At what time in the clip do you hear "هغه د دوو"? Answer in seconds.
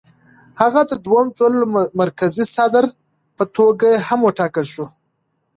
0.61-1.21